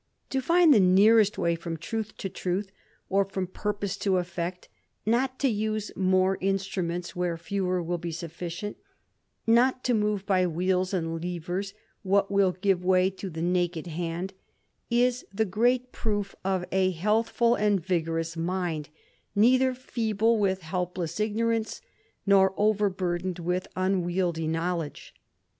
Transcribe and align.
To 0.31 0.41
find 0.41 0.73
the 0.73 0.79
nearest 0.79 1.37
way 1.37 1.53
from 1.53 1.77
truth 1.77 2.17
to 2.17 2.27
truth, 2.27 2.71
or 3.07 3.23
from 3.23 3.45
purpose 3.45 3.95
to 3.97 4.17
effect, 4.17 4.67
not 5.05 5.37
to 5.41 5.47
use 5.47 5.91
more 5.95 6.39
instruments 6.41 7.15
where 7.15 7.37
fewer 7.37 7.83
will 7.83 7.99
be 7.99 8.11
sufficient, 8.11 8.77
not 9.45 9.83
to 9.83 9.93
move 9.93 10.25
by 10.25 10.47
wheels 10.47 10.91
and 10.91 11.23
levers 11.23 11.75
what 12.01 12.31
will 12.31 12.51
give 12.53 12.83
way 12.83 13.11
to 13.11 13.29
the 13.29 13.43
naked 13.43 13.85
hand, 13.85 14.33
is 14.89 15.23
the 15.31 15.45
great 15.45 15.91
proof 15.91 16.35
of 16.43 16.65
a 16.71 16.89
healthful 16.89 17.53
and 17.53 17.79
vigorous 17.85 18.35
mind, 18.35 18.89
neither 19.35 19.75
feeble 19.75 20.39
with 20.39 20.61
helpless 20.63 21.19
ignorance, 21.19 21.79
nor 22.25 22.55
over 22.57 22.89
burdened 22.89 23.37
with 23.37 23.67
unwieldly 23.75 24.47
knowledge. 24.47 25.13